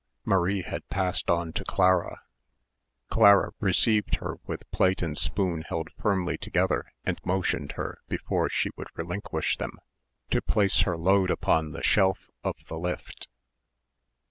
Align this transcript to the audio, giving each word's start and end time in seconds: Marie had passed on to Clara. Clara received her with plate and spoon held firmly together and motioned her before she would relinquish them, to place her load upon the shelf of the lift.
Marie 0.25 0.63
had 0.63 0.89
passed 0.89 1.29
on 1.29 1.53
to 1.53 1.63
Clara. 1.63 2.23
Clara 3.11 3.51
received 3.59 4.15
her 4.15 4.37
with 4.47 4.67
plate 4.71 5.03
and 5.03 5.15
spoon 5.15 5.61
held 5.61 5.91
firmly 5.91 6.39
together 6.39 6.85
and 7.05 7.21
motioned 7.23 7.73
her 7.73 7.99
before 8.09 8.49
she 8.49 8.71
would 8.75 8.87
relinquish 8.95 9.57
them, 9.57 9.77
to 10.31 10.41
place 10.41 10.81
her 10.89 10.97
load 10.97 11.29
upon 11.29 11.69
the 11.71 11.83
shelf 11.83 12.31
of 12.43 12.55
the 12.67 12.79
lift. 12.79 13.27